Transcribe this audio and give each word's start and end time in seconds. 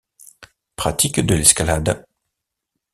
Pratique 0.77 1.19
de 1.19 1.35
l'escalade. 1.35 2.03